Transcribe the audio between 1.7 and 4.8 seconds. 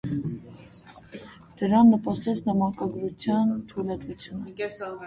նպաստեց նամակագրության թույլտվությունը։